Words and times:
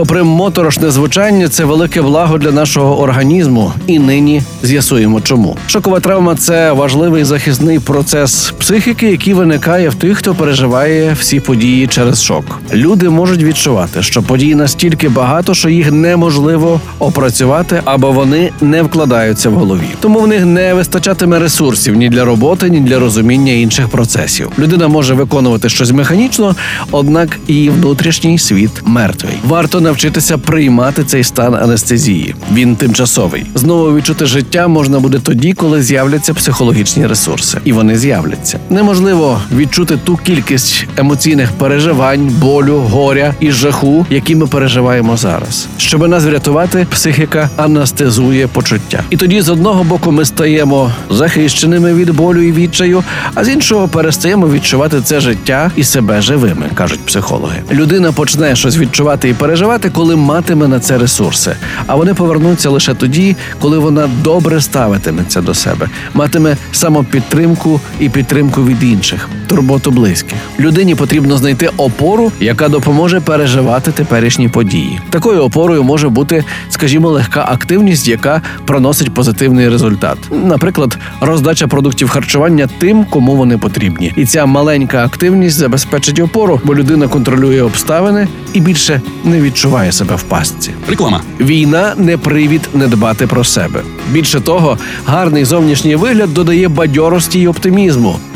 Попри 0.00 0.22
моторошне 0.22 0.90
звучання, 0.90 1.48
це 1.48 1.64
велике 1.64 2.02
благо 2.02 2.38
для 2.38 2.52
нашого 2.52 3.00
організму, 3.00 3.72
і 3.86 3.98
нині 3.98 4.42
з'ясуємо, 4.62 5.20
чому 5.20 5.56
шокова 5.66 6.00
травма 6.00 6.36
це 6.36 6.72
важливий 6.72 7.24
захисний 7.24 7.78
процес 7.78 8.52
психіки, 8.58 9.10
який 9.10 9.34
виникає 9.34 9.88
в 9.88 9.94
тих, 9.94 10.18
хто 10.18 10.34
переживає 10.34 11.16
всі 11.20 11.40
події 11.40 11.86
через 11.86 12.22
шок. 12.22 12.60
Люди 12.74 13.08
можуть 13.08 13.42
відчувати, 13.42 14.02
що 14.02 14.22
подій 14.22 14.54
настільки 14.54 15.08
багато, 15.08 15.54
що 15.54 15.68
їх 15.68 15.92
неможливо 15.92 16.80
опрацювати 16.98 17.82
або 17.84 18.12
вони 18.12 18.50
не 18.60 18.82
вкладаються 18.82 19.50
в 19.50 19.54
голові. 19.54 19.88
Тому 20.00 20.20
в 20.20 20.28
них 20.28 20.44
не 20.44 20.74
вистачатиме 20.74 21.38
ресурсів 21.38 21.96
ні 21.96 22.08
для 22.08 22.24
роботи, 22.24 22.70
ні 22.70 22.80
для 22.80 22.98
розуміння 22.98 23.52
інших 23.52 23.88
процесів. 23.88 24.50
Людина 24.58 24.88
може 24.88 25.14
виконувати 25.14 25.68
щось 25.68 25.92
механічно, 25.92 26.56
однак 26.90 27.38
її 27.48 27.70
внутрішній 27.70 28.38
світ 28.38 28.70
мертвий. 28.84 29.34
Варто 29.44 29.80
навчитися 29.90 30.38
приймати 30.38 31.04
цей 31.04 31.24
стан 31.24 31.54
анестезії. 31.54 32.34
Він 32.52 32.76
тимчасовий. 32.76 33.46
Знову 33.54 33.96
відчути 33.96 34.26
життя 34.26 34.68
можна 34.68 35.00
буде 35.00 35.18
тоді, 35.18 35.52
коли 35.52 35.82
з'являться 35.82 36.34
психологічні 36.34 37.06
ресурси, 37.06 37.58
і 37.64 37.72
вони 37.72 37.98
з'являться. 37.98 38.58
Неможливо 38.70 39.40
відчути 39.56 39.98
ту 40.04 40.16
кількість 40.16 40.86
емоційних 40.96 41.52
переживань, 41.52 42.28
болю, 42.40 42.76
горя 42.76 43.34
і 43.40 43.52
жаху, 43.52 44.06
які 44.10 44.36
ми 44.36 44.46
переживаємо 44.46 45.16
зараз. 45.16 45.66
Щоб 45.78 46.08
нас 46.08 46.24
врятувати, 46.24 46.86
психіка 46.90 47.50
анестезує 47.56 48.46
почуття. 48.46 49.02
І 49.10 49.16
тоді 49.16 49.40
з 49.40 49.48
одного 49.48 49.84
боку 49.84 50.12
ми 50.12 50.24
стаємо 50.24 50.92
захищеними 51.10 51.94
від 51.94 52.10
болю 52.10 52.42
і 52.42 52.52
відчаю, 52.52 53.04
а 53.34 53.44
з 53.44 53.48
іншого 53.48 53.88
перестаємо 53.88 54.48
відчувати 54.48 55.00
це 55.00 55.20
життя 55.20 55.70
і 55.76 55.84
себе 55.84 56.22
живими, 56.22 56.70
кажуть 56.74 57.00
психологи. 57.00 57.56
Людина 57.72 58.12
почне 58.12 58.56
щось 58.56 58.78
відчувати 58.78 59.28
і 59.28 59.34
переживати, 59.34 59.69
коли 59.78 60.16
матиме 60.16 60.68
на 60.68 60.80
це 60.80 60.98
ресурси. 60.98 61.56
А 61.86 61.94
вони 61.94 62.14
повернуться 62.14 62.70
лише 62.70 62.94
тоді, 62.94 63.36
коли 63.60 63.78
вона 63.78 64.10
добре 64.22 64.60
ставитиметься 64.60 65.40
до 65.40 65.54
себе, 65.54 65.88
матиме 66.14 66.56
самопідтримку 66.72 67.80
і 68.00 68.08
підтримку 68.08 68.64
від 68.64 68.82
інших, 68.82 69.28
турботу 69.50 69.90
близьких. 69.90 70.38
Людині 70.60 70.94
потрібно 70.94 71.36
знайти 71.36 71.70
опору, 71.76 72.32
яка 72.40 72.68
допоможе 72.68 73.20
переживати 73.20 73.92
теперішні 73.92 74.48
події. 74.48 75.00
Такою 75.10 75.42
опорою 75.42 75.82
може 75.82 76.08
бути, 76.08 76.44
скажімо, 76.68 77.08
легка 77.08 77.44
активність, 77.48 78.08
яка 78.08 78.42
проносить 78.66 79.14
позитивний 79.14 79.68
результат. 79.68 80.18
Наприклад, 80.44 80.98
роздача 81.20 81.66
продуктів 81.66 82.08
харчування 82.08 82.68
тим, 82.78 83.04
кому 83.04 83.36
вони 83.36 83.58
потрібні. 83.58 84.12
І 84.16 84.24
ця 84.24 84.46
маленька 84.46 85.04
активність 85.04 85.56
забезпечить 85.56 86.20
опору, 86.20 86.60
бо 86.64 86.74
людина 86.74 87.08
контролює 87.08 87.62
обставини 87.62 88.28
і 88.52 88.60
більше 88.60 89.00
не 89.24 89.40
відчуває 89.40 89.92
себе 89.92 90.14
в 90.14 90.22
пастці. 90.22 90.70
Реклама. 90.88 91.20
Війна 91.40 91.94
не 91.96 92.18
привід 92.18 92.68
не 92.74 92.88
дбати 92.88 93.26
про 93.26 93.44
себе. 93.44 93.80
Більше 94.10 94.40
того, 94.40 94.78
гарний 95.06 95.44
зовнішній 95.44 95.96
вигляд 95.96 96.34
додає 96.34 96.68
бадьорості 96.68 97.40
й 97.40 97.46
оптимізму. 97.46 98.16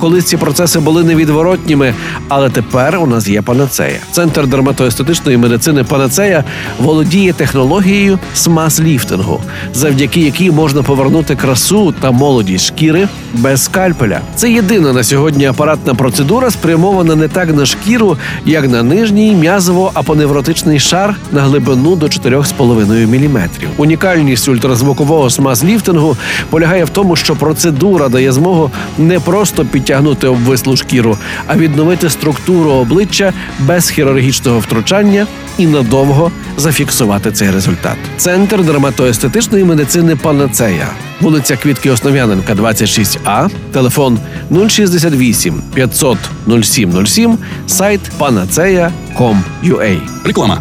Колись 0.00 0.24
ці 0.24 0.36
процеси 0.36 0.78
були 0.80 1.04
невідворотніми, 1.04 1.94
але 2.28 2.50
тепер 2.50 2.98
у 2.98 3.06
нас 3.06 3.28
є 3.28 3.42
панацея. 3.42 3.98
Центр 4.12 4.46
дерматоестетичної 4.46 5.36
медицини 5.36 5.84
Панацея 5.84 6.44
володіє 6.78 7.32
технологією 7.32 8.18
смаз-ліфтингу, 8.36 9.38
завдяки 9.74 10.20
якій 10.20 10.50
можна 10.50 10.82
повернути 10.82 11.36
красу 11.36 11.94
та 12.00 12.10
молодість 12.10 12.64
шкіри 12.64 13.08
без 13.34 13.64
скальпеля. 13.64 14.20
Це 14.36 14.50
єдина 14.50 14.92
на 14.92 15.04
сьогодні 15.04 15.46
апаратна 15.46 15.94
процедура, 15.94 16.50
спрямована 16.50 17.16
не 17.16 17.28
так 17.28 17.54
на 17.54 17.66
шкіру, 17.66 18.16
як 18.46 18.68
на 18.68 18.82
нижній 18.82 19.36
м'язово-апоневротичний 19.36 20.78
шар 20.78 21.14
на 21.32 21.42
глибину 21.42 21.96
до 21.96 22.06
4,5 22.06 23.06
мм. 23.06 23.48
Унікальність 23.76 24.48
ультразвукового 24.48 25.28
смаз-ліфтингу 25.28 26.16
полягає 26.50 26.84
в 26.84 26.90
тому, 26.90 27.16
що 27.16 27.36
процедура 27.36 28.08
дає 28.08 28.32
змогу 28.32 28.70
не 28.98 29.20
просто 29.20 29.64
підтягнути 29.64 29.89
обвислу 30.28 30.76
шкіру, 30.76 31.18
а 31.46 31.56
відновити 31.56 32.10
структуру 32.10 32.70
обличчя 32.70 33.32
без 33.58 33.90
хірургічного 33.90 34.58
втручання 34.58 35.26
і 35.58 35.66
надовго 35.66 36.30
зафіксувати 36.56 37.32
цей 37.32 37.50
результат. 37.50 37.96
Центр 38.16 38.62
дерматоестетичної 38.62 39.64
медицини 39.64 40.16
Панацея, 40.16 40.88
вулиця 41.20 41.56
Квітки 41.56 41.90
Основ'яненка, 41.90 42.54
26А, 42.54 43.50
телефон 43.72 44.18
068 44.68 45.62
500 45.74 46.18
0707, 46.46 47.38
сайт 47.66 48.00
panaceia.com.ua. 48.18 50.00
Реклама. 50.24 50.60